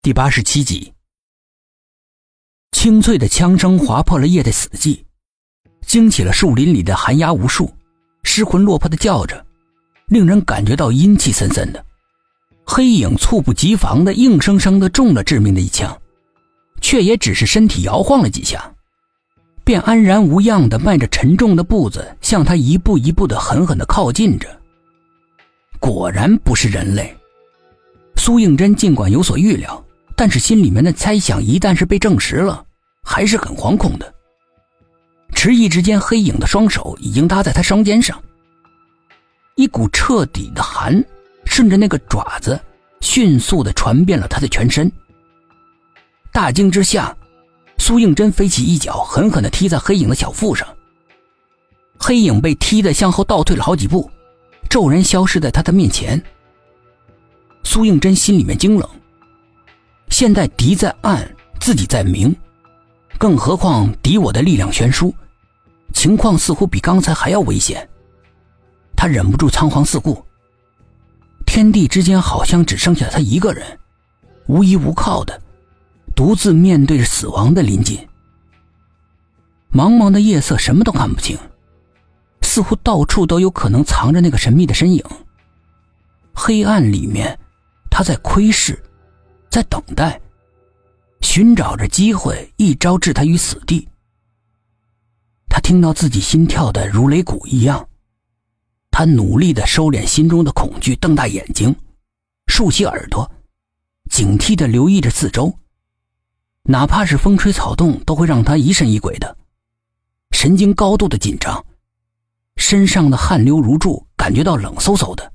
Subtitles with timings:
[0.00, 0.92] 第八十七集，
[2.70, 5.02] 清脆的枪声划破了夜的死寂，
[5.82, 7.74] 惊起了树林里的寒鸦无数，
[8.22, 9.44] 失魂落魄的叫着，
[10.06, 11.84] 令人感觉到阴气森森的。
[12.64, 16.00] 黑影猝不及防的硬生生的中了致命的一枪，
[16.80, 18.72] 却也只是身体摇晃了几下，
[19.64, 24.48] 便安然无恙的迈着沉重的步子向他一步一步的狠狠的靠近着。
[25.80, 27.14] 果然不是人类。
[28.16, 29.84] 苏应真尽管有所预料。
[30.18, 32.66] 但是心里面的猜想一旦是被证实了，
[33.04, 34.14] 还是很惶恐的。
[35.32, 38.20] 迟疑之间，黑影的双手已经搭在他双肩上，
[39.54, 41.00] 一股彻底的寒
[41.44, 42.60] 顺着那个爪子
[43.00, 44.90] 迅速的传遍了他的全身。
[46.32, 47.16] 大惊之下，
[47.78, 50.66] 苏应真飞起一脚，狠狠的踢在黑影的小腹上。
[51.96, 54.10] 黑影被踢得向后倒退了好几步，
[54.68, 56.20] 骤然消失在他的面前。
[57.62, 58.90] 苏应真心里面惊冷。
[60.18, 62.34] 现在敌在暗，自己在明，
[63.18, 65.14] 更何况敌我的力量悬殊，
[65.94, 67.88] 情况似乎比刚才还要危险。
[68.96, 70.20] 他忍不住仓皇四顾，
[71.46, 73.64] 天地之间好像只剩下他一个人，
[74.48, 75.40] 无依无靠的，
[76.16, 77.96] 独自面对着死亡的临近。
[79.72, 81.38] 茫茫的夜色，什么都看不清，
[82.42, 85.00] 似乎到处都有可能藏着那个神秘的身影。
[86.34, 87.38] 黑暗里面，
[87.88, 88.76] 他在窥视。
[89.50, 90.20] 在等待，
[91.20, 93.88] 寻找着机会，一招置他于死地。
[95.48, 97.88] 他听到自己心跳的如擂鼓一样，
[98.90, 101.74] 他努力的收敛心中的恐惧，瞪大眼睛，
[102.46, 103.30] 竖起耳朵，
[104.10, 105.52] 警惕的留意着四周。
[106.64, 109.36] 哪怕是风吹草动，都会让他疑神疑鬼的，
[110.32, 111.64] 神经高度的紧张，
[112.56, 115.32] 身上的汗流如注，感觉到冷飕飕的。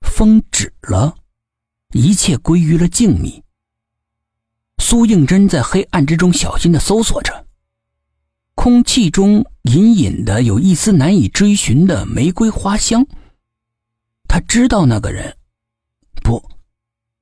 [0.00, 1.14] 风止了。
[1.92, 3.42] 一切归于了静谧。
[4.78, 7.46] 苏应真在黑暗之中小心的搜索着，
[8.54, 13.06] 空气中隐隐的有一丝难以追寻的玫瑰花香。
[14.28, 15.36] 他知道那个人，
[16.22, 16.42] 不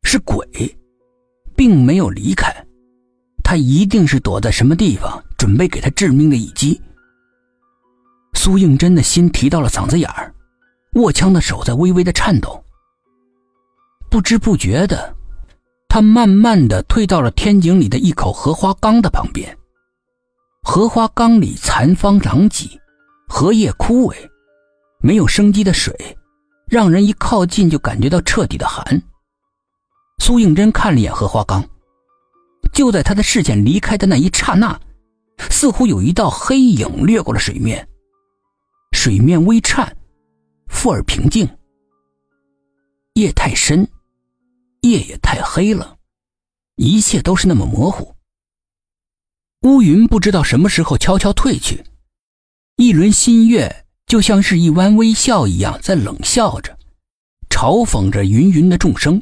[0.03, 0.47] 是鬼，
[1.57, 2.55] 并没有离开，
[3.43, 6.81] 他一定是躲在什么地方，准备给他致命的一击。
[8.35, 10.35] 苏应真的心提到了嗓子眼儿，
[10.95, 12.63] 握枪的手在微微的颤抖。
[14.19, 15.15] 不知不觉的，
[15.89, 19.57] 他慢慢的退到了天井里的一口荷花缸的旁边。
[20.61, 22.69] 荷花缸里残芳狼藉，
[23.29, 24.17] 荷叶枯萎，
[25.01, 25.95] 没有生机的水，
[26.67, 29.01] 让人一靠近就感觉到彻底的寒。
[30.21, 31.65] 苏应真看了一眼荷花缸，
[32.73, 34.77] 就在他的视线离开的那一刹那，
[35.49, 37.87] 似乎有一道黑影掠过了水面，
[38.91, 39.97] 水面微颤，
[40.67, 41.49] 复而平静。
[43.15, 43.89] 夜太深。
[44.89, 45.97] 夜也太黑了，
[46.77, 48.15] 一切都是那么模糊。
[49.63, 51.85] 乌云不知道什么时候悄悄退去，
[52.77, 56.79] 一轮新月就像是一弯微笑一样，在冷笑着，
[57.51, 59.21] 嘲讽着芸芸的众生。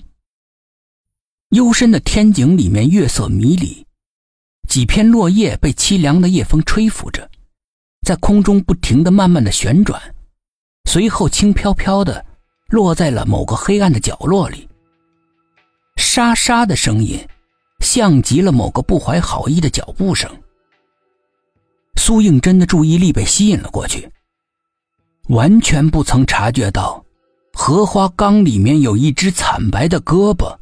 [1.50, 3.86] 幽深的天井里面，月色迷离，
[4.68, 7.30] 几片落叶被凄凉的夜风吹拂着，
[8.06, 10.14] 在空中不停的、慢慢的旋转，
[10.84, 12.26] 随后轻飘飘的
[12.68, 14.68] 落在了某个黑暗的角落里。
[16.16, 17.28] 沙沙的声音，
[17.80, 20.26] 像极了某个不怀好意的脚步声。
[21.98, 24.10] 苏应真的注意力被吸引了过去，
[25.28, 27.04] 完全不曾察觉到，
[27.52, 30.56] 荷花缸里面有一只惨白的胳膊，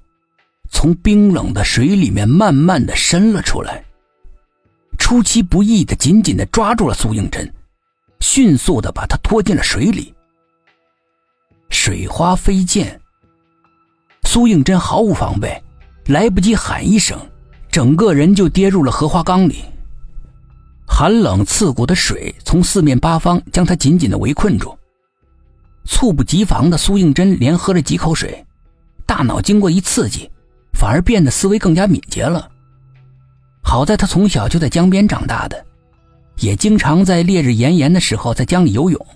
[0.73, 3.85] 从冰冷的水里面慢慢的伸了出来，
[4.99, 7.49] 出其不意的紧紧的抓住了苏应真，
[8.19, 10.13] 迅速的把他拖进了水里。
[11.71, 13.01] 水花飞溅。
[14.35, 15.63] 苏应真毫无防备，
[16.07, 17.17] 来不及喊一声，
[17.71, 19.65] 整个人就跌入了荷花缸里。
[20.89, 24.77] 寒冷刺骨的水从四面八方将他紧紧的围困住。
[25.85, 28.45] 猝不及防的苏应真连喝了几口水，
[29.07, 30.29] 大脑经过一刺激，
[30.73, 32.51] 反而变得思维更加敏捷了。
[33.63, 35.65] 好在他从小就在江边长大的，
[36.41, 39.07] 也经常在烈日炎炎的时候在江里游泳。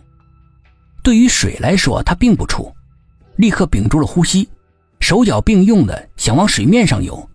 [1.03, 2.73] 对于水来说，他并不怵，
[3.35, 4.49] 立刻屏住了呼吸。
[5.09, 7.31] 手脚并用的想往水面上游，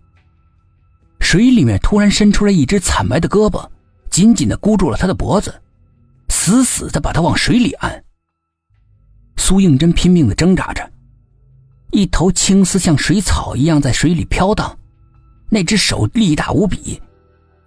[1.18, 3.68] 水里面突然伸出来一只惨白的胳膊，
[4.08, 5.52] 紧紧的箍住了他的脖子，
[6.28, 8.04] 死死的把他往水里按。
[9.36, 10.88] 苏应真拼命的挣扎着，
[11.90, 14.78] 一头青丝像水草一样在水里飘荡，
[15.48, 17.02] 那只手力大无比，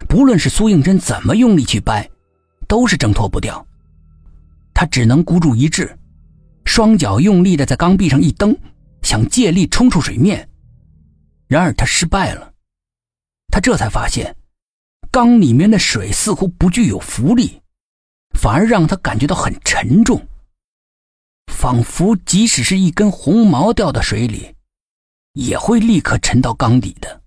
[0.08, 2.10] 不论是苏应真怎么用力去掰，
[2.66, 3.68] 都是挣脱不掉。
[4.74, 5.94] 他只能孤注一掷，
[6.64, 8.58] 双脚用力的在缸壁上一蹬。
[9.08, 10.50] 想借力冲出水面，
[11.48, 12.54] 然而他失败了。
[13.48, 14.36] 他这才发现，
[15.10, 17.62] 缸里面的水似乎不具有浮力，
[18.38, 20.28] 反而让他感觉到很沉重，
[21.54, 24.54] 仿佛即使是一根红毛掉到水里，
[25.32, 27.22] 也会立刻沉到缸底的。